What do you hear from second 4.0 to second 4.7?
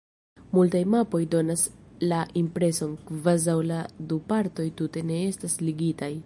du partoj